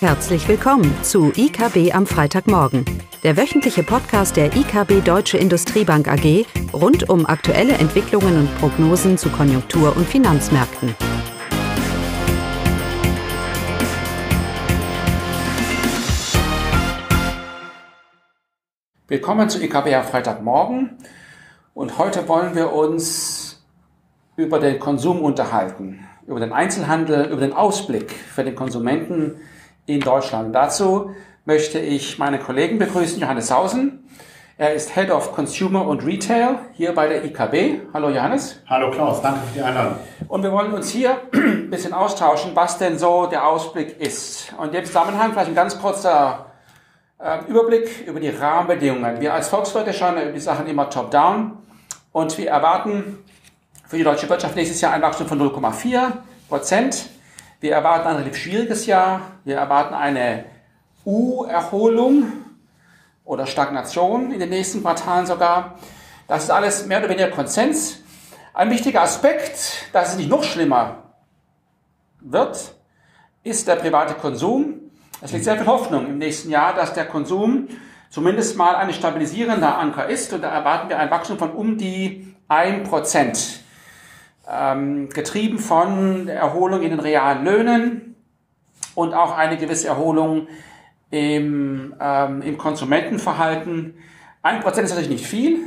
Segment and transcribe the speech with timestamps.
[0.00, 2.84] Herzlich willkommen zu IKB am Freitagmorgen,
[3.22, 9.30] der wöchentliche Podcast der IKB Deutsche Industriebank AG rund um aktuelle Entwicklungen und Prognosen zu
[9.30, 10.94] Konjunktur- und Finanzmärkten.
[19.08, 20.98] Willkommen zu IKB am Freitagmorgen
[21.72, 23.64] und heute wollen wir uns
[24.36, 29.40] über den Konsum unterhalten, über den Einzelhandel, über den Ausblick für den Konsumenten
[29.86, 30.54] in Deutschland.
[30.54, 31.10] Dazu
[31.44, 34.08] möchte ich meinen Kollegen begrüßen, Johannes Sausen.
[34.58, 37.80] Er ist Head of Consumer und Retail hier bei der IKB.
[37.92, 38.62] Hallo Johannes.
[38.66, 39.96] Hallo Klaus, danke für die Einladung.
[40.28, 44.54] Und wir wollen uns hier ein bisschen austauschen, was denn so der Ausblick ist.
[44.58, 46.46] Und in dem Zusammenhang vielleicht ein ganz kurzer
[47.18, 49.20] äh, Überblick über die Rahmenbedingungen.
[49.20, 51.58] Wir als Volkswirte schauen über die Sachen immer top-down
[52.12, 53.18] und wir erwarten
[53.86, 56.12] für die deutsche Wirtschaft nächstes Jahr ein Wachstum von 0,4
[56.48, 57.10] Prozent.
[57.58, 59.22] Wir erwarten ein relativ schwieriges Jahr.
[59.44, 60.44] Wir erwarten eine
[61.06, 62.32] U-Erholung
[63.24, 65.78] oder Stagnation in den nächsten Quartalen sogar.
[66.28, 68.02] Das ist alles mehr oder weniger Konsens.
[68.52, 71.04] Ein wichtiger Aspekt, dass es nicht noch schlimmer
[72.20, 72.74] wird,
[73.42, 74.90] ist der private Konsum.
[75.22, 77.68] Es liegt sehr viel Hoffnung im nächsten Jahr, dass der Konsum
[78.10, 80.32] zumindest mal ein stabilisierender Anker ist.
[80.34, 83.60] Und da erwarten wir ein Wachstum von um die 1 Prozent
[84.50, 88.16] ähm, getrieben von der Erholung in den realen Löhnen
[88.94, 90.48] und auch eine gewisse Erholung
[91.10, 93.98] im, ähm, im Konsumentenverhalten.
[94.42, 95.60] Ein Prozent ist natürlich nicht viel,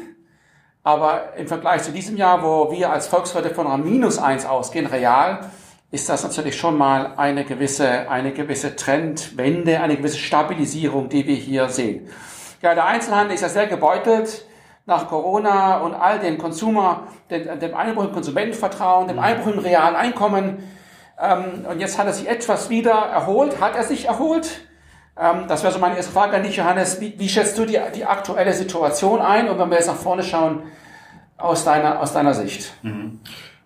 [0.84, 4.86] aber im Vergleich zu diesem Jahr, wo wir als Volkswirte von einer Minus eins ausgehen,
[4.86, 5.52] real,
[5.92, 11.36] ist das natürlich schon mal eine gewisse, eine gewisse Trendwende, eine gewisse Stabilisierung, die wir
[11.36, 12.08] hier sehen.
[12.62, 14.46] Ja, der Einzelhandel ist ja sehr gebeutelt
[14.90, 19.96] nach Corona und all den Consumer, dem, dem Einbruch im Konsumentenvertrauen, dem Einbruch im realen
[19.96, 20.64] Einkommen.
[21.22, 23.62] Ähm, und jetzt hat er sich etwas wieder erholt.
[23.62, 24.62] Hat er sich erholt?
[25.18, 27.00] Ähm, das wäre so meine erste Frage an dich, Johannes.
[27.00, 29.50] Wie, wie schätzt du die, die aktuelle Situation ein?
[29.50, 30.64] Und wenn wir jetzt nach vorne schauen,
[31.38, 32.74] aus deiner, aus deiner Sicht?
[32.82, 33.20] Mhm.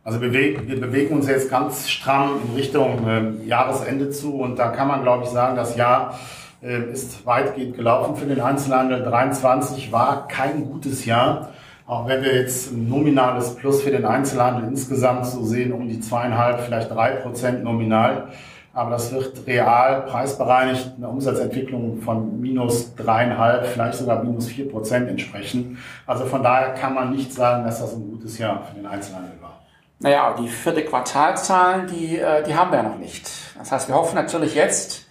[0.04, 4.58] Also wir bewegen, wir bewegen uns jetzt ganz stramm in Richtung äh, Jahresende zu und
[4.58, 6.20] da kann man, glaube ich, sagen, das Jahr
[6.64, 9.04] ist weitgehend gelaufen für den Einzelhandel.
[9.04, 11.50] 23 war kein gutes Jahr.
[11.86, 16.00] Auch wenn wir jetzt ein nominales Plus für den Einzelhandel insgesamt so sehen, um die
[16.00, 18.30] zweieinhalb, vielleicht drei Prozent nominal.
[18.74, 25.10] Aber das wird real preisbereinigt eine Umsatzentwicklung von minus dreieinhalb, vielleicht sogar minus vier Prozent
[25.10, 25.78] entsprechen.
[26.08, 29.34] Also von daher kann man nicht sagen, dass das ein gutes Jahr für den Einzelhandel
[29.42, 29.62] war.
[30.00, 33.30] Naja, die vierte Quartalzahlen, die, äh, die haben wir ja noch nicht.
[33.58, 35.03] Das heißt, wir hoffen natürlich jetzt,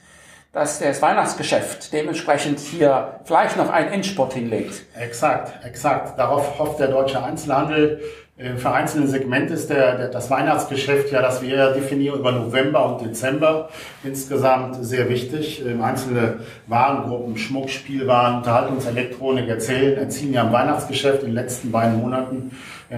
[0.52, 4.82] dass das Weihnachtsgeschäft dementsprechend hier vielleicht noch einen Endspurt hinlegt.
[4.94, 6.18] Exakt, exakt.
[6.18, 8.02] Darauf hofft der deutsche Einzelhandel.
[8.36, 12.84] Äh, für einzelne Segmente ist der, der, das Weihnachtsgeschäft ja, das wir definieren über November
[12.84, 13.70] und Dezember
[14.04, 15.64] insgesamt sehr wichtig.
[15.66, 21.98] Ähm, einzelne Warengruppen, Schmuck, Spielwaren, Unterhaltungselektronik erzählen, erzielen ja im Weihnachtsgeschäft in den letzten beiden
[21.98, 22.50] Monaten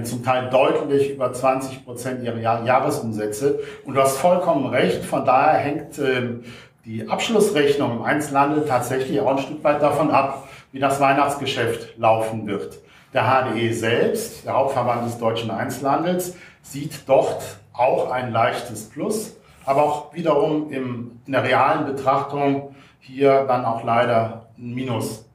[0.03, 3.61] zum Teil deutlich über 20 Prozent ihrer Jahresumsätze.
[3.85, 5.05] Und du hast vollkommen recht.
[5.05, 6.43] Von daher hängt ähm,
[6.85, 12.47] die Abschlussrechnung im Einzelhandel tatsächlich auch ein Stück weit davon ab, wie das Weihnachtsgeschäft laufen
[12.47, 12.79] wird.
[13.13, 19.83] Der HDE selbst, der Hauptverband des deutschen Einzelhandels, sieht dort auch ein leichtes Plus, aber
[19.83, 25.27] auch wiederum im, in der realen Betrachtung hier dann auch leider ein Minus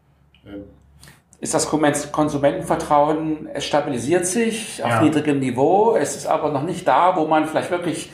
[0.45, 0.59] äh,
[1.41, 5.01] ist das Konsumentenvertrauen, es stabilisiert sich auf ja.
[5.01, 5.95] niedrigem Niveau.
[5.95, 8.11] Es ist aber noch nicht da, wo man vielleicht wirklich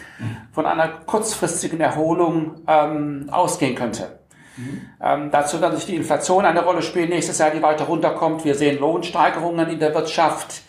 [0.52, 4.20] von einer kurzfristigen Erholung ähm, ausgehen könnte.
[4.58, 4.82] Mhm.
[5.02, 8.46] Ähm, dazu wird sich die Inflation eine Rolle spielen nächstes Jahr, die weiter runterkommt.
[8.46, 10.62] Wir sehen Lohnsteigerungen in der Wirtschaft,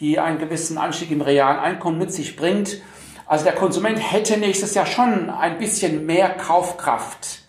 [0.00, 2.82] die einen gewissen Anstieg im realen Einkommen mit sich bringt.
[3.26, 7.43] Also der Konsument hätte nächstes Jahr schon ein bisschen mehr Kaufkraft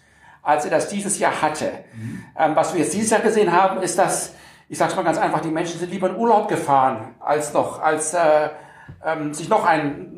[0.46, 1.72] als er das dieses Jahr hatte.
[1.94, 2.24] Mhm.
[2.38, 4.34] Ähm, was wir jetzt dieses Jahr gesehen haben, ist, dass,
[4.70, 7.82] ich sage es mal ganz einfach, die Menschen sind lieber in Urlaub gefahren, als noch,
[7.82, 8.50] als äh,
[9.04, 10.12] ähm, sich noch ein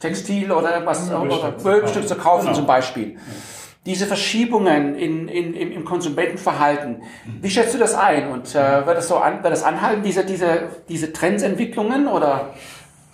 [0.00, 2.56] Textil oder oder Möbelstück zu kaufen genau.
[2.56, 3.14] zum Beispiel.
[3.14, 3.20] Ja.
[3.86, 7.38] Diese Verschiebungen in, in, im, im Konsumentenverhalten, mhm.
[7.40, 8.28] wie schätzt du das ein?
[8.28, 12.54] Und äh, wird das so an, wird das anhalten, diese, diese, diese Trendsentwicklungen oder?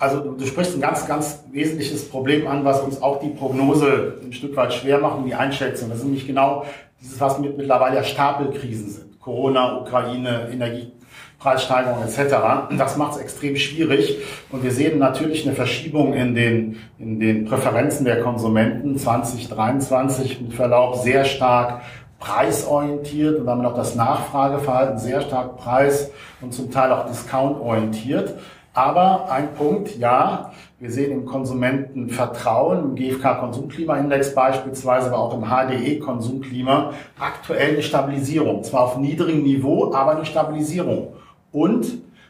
[0.04, 4.34] Also du sprichst ein ganz, ganz wesentliches Problem an, was uns auch die Prognose ein
[4.34, 5.88] Stück weit schwer macht und die Einschätzung.
[5.88, 6.66] Das ist nämlich genau
[7.00, 9.18] dieses, was mit mittlerweile ja Stapelkrisen sind.
[9.18, 12.76] Corona, Ukraine, Energiepreissteigerung etc.
[12.76, 14.18] Das macht es extrem schwierig.
[14.52, 20.52] Und wir sehen natürlich eine Verschiebung in den, in den Präferenzen der Konsumenten 2023 mit
[20.52, 21.80] Verlaub sehr stark
[22.18, 26.10] preisorientiert und damit auch das Nachfrageverhalten sehr stark preis-
[26.42, 28.34] und zum Teil auch discount-orientiert.
[28.74, 30.50] Aber ein Punkt, ja,
[30.80, 38.64] wir sehen im Konsumentenvertrauen, im GfK-Konsumklimaindex beispielsweise, aber auch im HDE-Konsumklima aktuell eine Stabilisierung.
[38.64, 41.14] Zwar auf niedrigem Niveau, aber eine Stabilisierung.
[41.52, 41.86] Und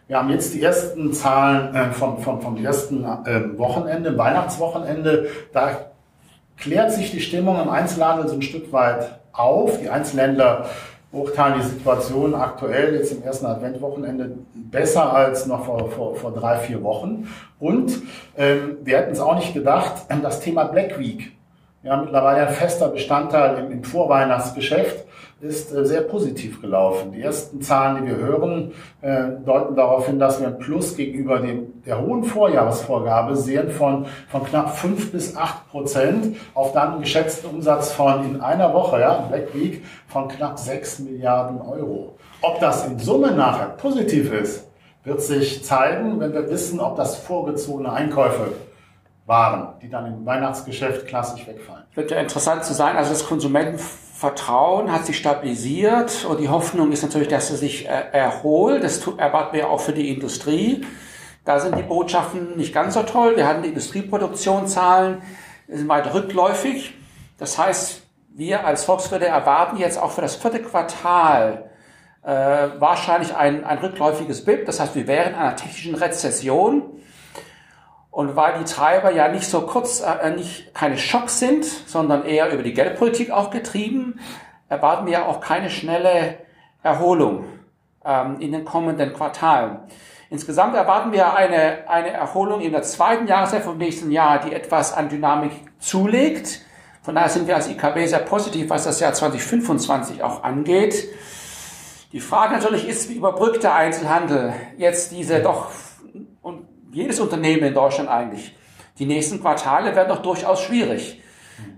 [0.07, 5.29] wir haben jetzt die ersten Zahlen äh, vom, vom, vom ersten äh, Wochenende, Weihnachtswochenende.
[5.55, 5.93] Da
[6.59, 9.81] klärt sich die Stimmung im Einzelhandel so ein Stück weit auf.
[9.81, 10.67] Die Einzelhändler
[11.15, 16.59] beurteilen die Situation aktuell jetzt im ersten Adventwochenende besser als noch vor, vor, vor drei,
[16.59, 17.29] vier Wochen.
[17.59, 18.03] Und
[18.37, 21.33] ähm, wir hätten es auch nicht gedacht, das Thema Black Week,
[21.83, 25.04] ja, mittlerweile ein fester Bestandteil im, im Vorweihnachtsgeschäft,
[25.45, 27.13] ist äh, sehr positiv gelaufen.
[27.13, 31.39] Die ersten Zahlen, die wir hören, äh, deuten darauf hin, dass wir ein Plus gegenüber
[31.39, 37.01] dem, der hohen Vorjahresvorgabe sehen von, von knapp fünf bis acht Prozent auf dann einen
[37.03, 42.17] geschätzten Umsatz von in einer Woche, ja, Black Week, von knapp sechs Milliarden Euro.
[42.43, 44.67] Ob das in Summe nachher positiv ist,
[45.05, 48.53] wird sich zeigen, wenn wir wissen, ob das vorgezogene Einkäufe
[49.27, 51.85] waren, die dann im Weihnachtsgeschäft klassisch wegfallen.
[51.95, 53.79] Wird ja interessant zu sein, also das Konsumenten
[54.25, 58.83] Vertrauen hat sich stabilisiert und die Hoffnung ist natürlich, dass er sich äh, erholt.
[58.83, 60.87] Das erwarten wir auch für die Industrie.
[61.45, 63.37] Da sind die Botschaften nicht ganz so toll.
[63.37, 65.21] Wir hatten die Industrieproduktionszahlen,
[65.69, 66.95] sind weit rückläufig.
[67.37, 68.01] Das heißt,
[68.35, 71.71] wir als Volkswirte erwarten jetzt auch für das vierte Quartal
[72.23, 72.31] äh,
[72.79, 74.65] wahrscheinlich ein, ein rückläufiges BIP.
[74.65, 77.03] Das heißt, wir wären in einer technischen Rezession.
[78.15, 82.53] Und weil die Treiber ja nicht so kurz, äh, nicht keine Schocks sind, sondern eher
[82.53, 84.21] über die Geldpolitik auch getrieben,
[84.69, 86.39] erwarten wir auch keine schnelle
[86.85, 87.45] Erholung
[88.05, 89.79] ähm, in den kommenden Quartalen.
[90.31, 94.93] Insgesamt erwarten wir eine, eine Erholung in der zweiten Jahreshälfte vom nächsten Jahr, die etwas
[94.93, 95.51] an Dynamik
[95.81, 96.61] zulegt.
[97.03, 101.09] Von daher sind wir als IKB sehr positiv, was das Jahr 2025 auch angeht.
[102.13, 105.73] Die Frage natürlich ist, wie überbrückt der Einzelhandel jetzt diese doch
[106.95, 108.55] jedes Unternehmen in Deutschland eigentlich.
[108.99, 111.21] Die nächsten Quartale werden doch durchaus schwierig.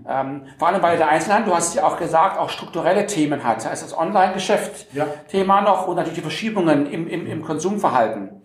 [0.07, 3.65] Ähm, vor allem, weil der Einzelhandel, du hast ja auch gesagt, auch strukturelle Themen hat.
[3.65, 5.05] Da ist das Online-Geschäft ja.
[5.29, 8.41] Thema noch und natürlich die Verschiebungen im, im, im Konsumverhalten.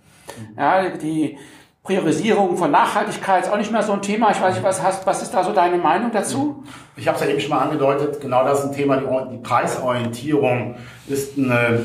[0.57, 1.39] Ja, die
[1.83, 4.31] Priorisierung von Nachhaltigkeit ist auch nicht mehr so ein Thema.
[4.31, 6.63] Ich weiß nicht, was hast, was ist da so deine Meinung dazu?
[6.97, 9.43] Ich habe es ja eben schon mal angedeutet, genau das ist ein Thema, die, die
[9.43, 10.77] Preisorientierung
[11.09, 11.81] ist eine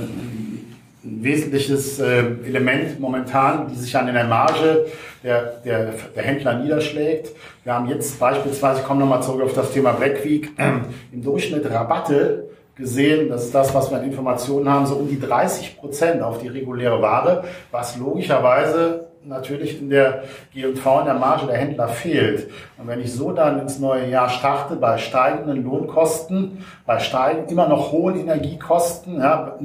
[1.07, 4.85] ein wesentliches äh, Element momentan, die sich dann in der Marge
[5.23, 7.31] der, der, der Händler niederschlägt.
[7.63, 10.51] Wir haben jetzt beispielsweise, ich komme nochmal zurück auf das Thema Black Week,
[11.11, 15.19] im Durchschnitt Rabatte gesehen, das ist das, was wir an Informationen haben, so um die
[15.19, 21.47] 30 Prozent auf die reguläre Ware, was logischerweise natürlich in der G&V in der Marge
[21.47, 22.49] der Händler fehlt.
[22.77, 27.67] Und wenn ich so dann ins neue Jahr starte bei steigenden Lohnkosten, bei steigenden, immer
[27.67, 29.57] noch hohen Energiekosten, ja,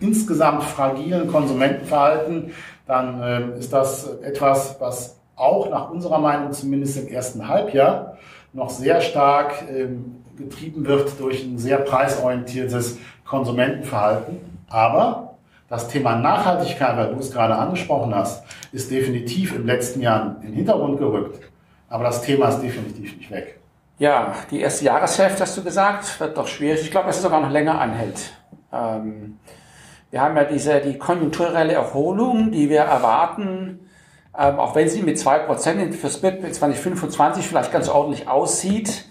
[0.00, 2.52] insgesamt fragilen Konsumentenverhalten,
[2.86, 8.18] dann äh, ist das etwas, was auch nach unserer Meinung zumindest im ersten Halbjahr
[8.52, 14.38] noch sehr stark ähm, getrieben wird durch ein sehr preisorientiertes Konsumentenverhalten.
[14.68, 15.34] Aber
[15.68, 18.42] das Thema Nachhaltigkeit, weil du es gerade angesprochen hast,
[18.72, 21.40] ist definitiv im letzten Jahr in den Hintergrund gerückt.
[21.88, 23.60] Aber das Thema ist definitiv nicht weg.
[23.98, 26.80] Ja, die erste Jahreshälfte, hast du gesagt, wird doch schwierig.
[26.80, 28.32] Ich glaube, dass es sogar noch länger anhält.
[28.72, 29.38] Ähm,
[30.10, 33.88] wir haben ja diese, die konjunkturelle Erholung, die wir erwarten,
[34.36, 39.06] ähm, auch wenn sie mit zwei Prozent fürs BIP in 2025 vielleicht ganz ordentlich aussieht.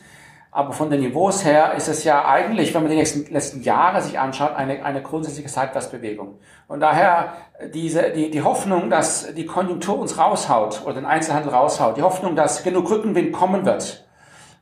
[0.51, 4.01] Aber von den Niveaus her ist es ja eigentlich, wenn man die nächsten, letzten Jahre
[4.01, 6.39] sich anschaut, eine, eine grundsätzliche Seitwärtsbewegung.
[6.67, 7.33] Und daher
[7.73, 12.35] diese, die, die Hoffnung, dass die Konjunktur uns raushaut oder den Einzelhandel raushaut, die Hoffnung,
[12.35, 14.07] dass genug Rückenwind kommen wird,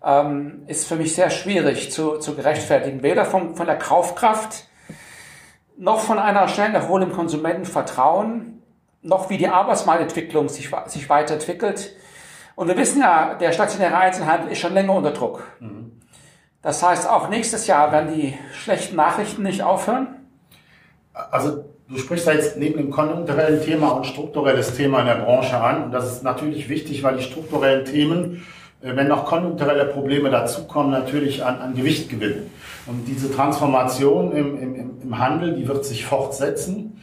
[0.03, 3.01] ähm, ist für mich sehr schwierig zu, zu gerechtfertigen.
[3.01, 4.65] Weder von, von der Kaufkraft,
[5.77, 8.61] noch von einer schnellen Erholung im Konsumentenvertrauen,
[9.01, 11.95] noch wie die Arbeitsmarktentwicklung sich, sich weiterentwickelt.
[12.55, 15.43] Und wir wissen ja, der stationäre Einzelhandel ist schon länger unter Druck.
[15.59, 16.01] Mhm.
[16.63, 20.27] Das heißt, auch nächstes Jahr werden die schlechten Nachrichten nicht aufhören?
[21.13, 25.57] Also du sprichst da jetzt neben dem konjunkturellen Thema und strukturelles Thema in der Branche
[25.57, 25.85] an.
[25.85, 28.45] Und das ist natürlich wichtig, weil die strukturellen Themen
[28.81, 32.51] wenn noch konjunkturelle Probleme dazukommen, natürlich an, an Gewicht gewinnen.
[32.85, 37.01] Und diese Transformation im, im, im Handel, die wird sich fortsetzen.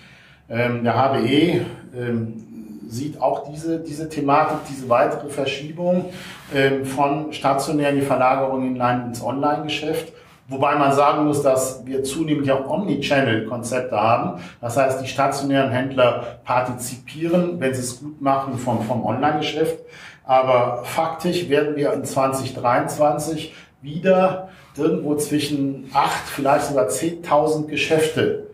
[0.48, 1.66] Ähm, der HBE
[1.96, 2.44] ähm,
[2.88, 6.06] sieht auch diese, diese Thematik, diese weitere Verschiebung
[6.54, 10.12] ähm, von stationär in die Verlagerung in, ins Online-Geschäft.
[10.46, 14.40] Wobei man sagen muss, dass wir zunehmend ja Omnichannel-Konzepte haben.
[14.60, 19.78] Das heißt, die stationären Händler partizipieren, wenn sie es gut machen, vom, vom Online-Geschäft.
[20.24, 28.46] Aber faktisch werden wir in 2023 wieder irgendwo zwischen acht, vielleicht sogar 10.000 Geschäfte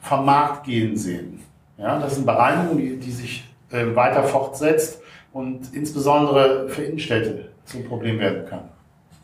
[0.00, 1.40] vom Markt gehen sehen.
[1.76, 5.00] Ja, das sind Bereinigungen, die, die sich äh, weiter fortsetzt
[5.32, 8.68] und insbesondere für Innenstädte zum Problem werden kann.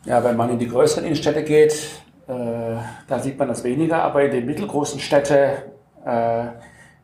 [0.05, 1.73] Ja, wenn man in die größeren Innenstädte geht,
[2.29, 2.33] äh,
[3.09, 5.51] da sieht man das weniger, aber in den mittelgroßen Städten,
[6.05, 6.47] äh,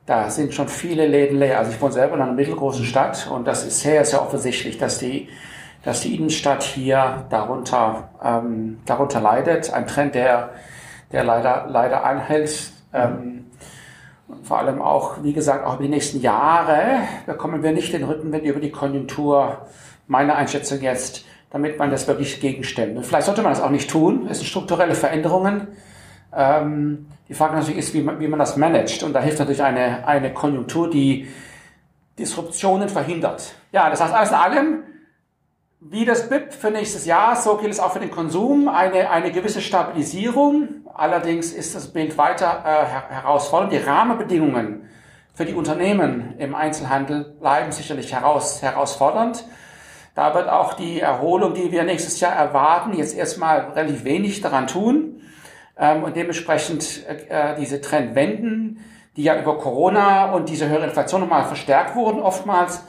[0.06, 1.58] da sind schon viele Läden leer.
[1.58, 4.98] Also ich wohne selber in einer mittelgroßen Stadt und das ist sehr, sehr offensichtlich, dass
[4.98, 5.28] die,
[5.84, 9.72] dass die Innenstadt hier darunter, ähm, darunter leidet.
[9.72, 10.50] Ein Trend, der,
[11.12, 12.72] der leider, leider anhält.
[12.92, 13.46] Ähm,
[14.42, 18.44] vor allem auch, wie gesagt, auch über die nächsten Jahre bekommen wir nicht den Rückenwind
[18.44, 19.66] über die Konjunktur,
[20.08, 22.96] meine Einschätzung jetzt, damit man das wirklich gegenstemmt.
[22.96, 24.26] Und vielleicht sollte man das auch nicht tun.
[24.28, 25.68] Es sind strukturelle Veränderungen.
[26.34, 29.02] Ähm, die Frage natürlich ist, wie man, wie man das managt.
[29.02, 31.28] Und da hilft natürlich eine, eine Konjunktur, die
[32.18, 33.54] Disruptionen verhindert.
[33.72, 34.82] Ja, das heißt alles in allem,
[35.80, 39.32] wie das BIP für nächstes Jahr, so gilt es auch für den Konsum, eine, eine
[39.32, 40.68] gewisse Stabilisierung.
[40.94, 43.72] Allerdings ist das Bild weiter äh, herausfordernd.
[43.72, 44.88] Die Rahmenbedingungen
[45.34, 49.44] für die Unternehmen im Einzelhandel bleiben sicherlich heraus, herausfordernd.
[50.14, 54.66] Da wird auch die Erholung, die wir nächstes Jahr erwarten, jetzt erstmal relativ wenig daran
[54.66, 55.11] tun.
[55.78, 58.84] Ähm, und dementsprechend äh, diese Trendwenden,
[59.16, 62.84] die ja über Corona und diese höhere Inflation nochmal verstärkt wurden oftmals,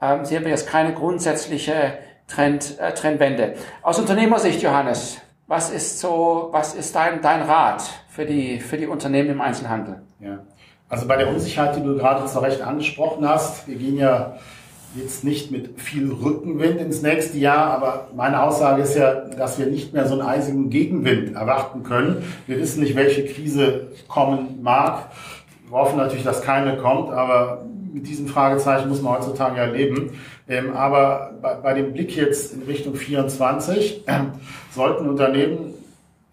[0.00, 3.54] ähm, sehen wir jetzt keine grundsätzliche Trend, äh, Trendwende.
[3.82, 8.86] Aus Unternehmersicht, Johannes, was ist so, was ist dein, dein Rat für die, für die
[8.86, 10.00] Unternehmen im Einzelhandel?
[10.20, 10.38] Ja.
[10.88, 14.36] Also bei der Unsicherheit, die du gerade zu Recht angesprochen hast, wir gehen ja
[14.94, 19.66] jetzt nicht mit viel Rückenwind ins nächste Jahr, aber meine Aussage ist ja, dass wir
[19.66, 22.24] nicht mehr so einen eisigen Gegenwind erwarten können.
[22.46, 25.10] Wir wissen nicht, welche Krise kommen mag.
[25.68, 30.18] Wir hoffen natürlich, dass keine kommt, aber mit diesen Fragezeichen muss man heutzutage ja leben.
[30.48, 31.32] Ähm, aber
[31.62, 34.12] bei, dem Blick jetzt in Richtung 24 äh,
[34.74, 35.74] sollten Unternehmen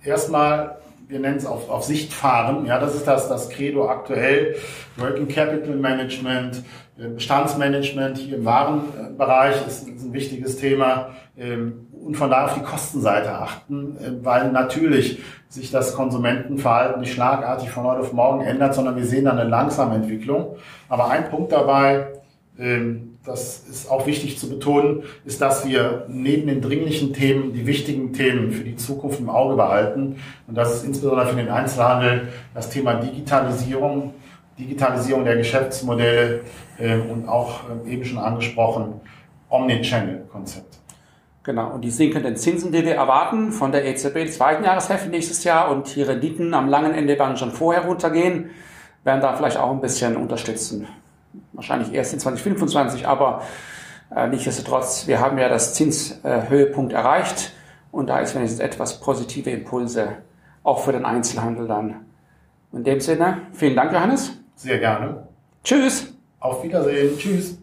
[0.04, 2.66] erstmal, wir nennen es auf, auf Sicht fahren.
[2.66, 4.56] Ja, das ist das, das Credo aktuell.
[4.98, 6.64] Working Capital Management,
[6.98, 11.10] äh, Bestandsmanagement hier im Warenbereich ist, ist ein wichtiges Thema.
[11.38, 17.14] Ähm, und von da auf die Kostenseite achten, äh, weil natürlich sich das Konsumentenverhalten nicht
[17.14, 20.58] schlagartig von heute auf morgen ändert, sondern wir sehen dann eine langsame Entwicklung.
[20.90, 22.08] Aber ein Punkt dabei,
[22.60, 27.68] ähm, das ist auch wichtig zu betonen, ist, dass wir neben den dringlichen Themen die
[27.68, 30.20] wichtigen Themen für die Zukunft im Auge behalten.
[30.48, 34.14] Und das ist insbesondere für den Einzelhandel das Thema Digitalisierung,
[34.58, 36.42] Digitalisierung der Geschäftsmodelle
[36.80, 39.02] ähm, und auch ähm, eben schon angesprochen
[39.50, 40.78] Omnichannel-Konzept.
[41.44, 45.72] Genau, und die sinkenden Zinsen, die wir erwarten von der EZB zweiten Jahreshälfte nächstes Jahr
[45.72, 48.50] und die Renditen am langen Ende werden schon vorher runtergehen,
[49.04, 50.88] werden da vielleicht auch ein bisschen unterstützen
[51.58, 53.42] wahrscheinlich erst in 2025, aber
[54.16, 57.52] äh, nichtsdestotrotz, wir haben ja das Zinshöhepunkt äh, erreicht
[57.92, 60.20] und da ist wenigstens etwas positive Impulse
[60.64, 62.06] auch für den Einzelhandel dann.
[62.72, 64.34] In dem Sinne, vielen Dank, Johannes.
[64.56, 65.28] Sehr gerne.
[65.64, 66.14] Tschüss.
[66.40, 67.18] Auf Wiedersehen.
[67.18, 67.58] Tschüss.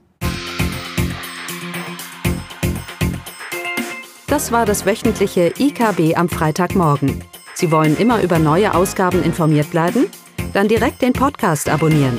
[4.26, 7.22] Das war das wöchentliche IKB am Freitagmorgen.
[7.54, 10.06] Sie wollen immer über neue Ausgaben informiert bleiben?
[10.52, 12.18] Dann direkt den Podcast abonnieren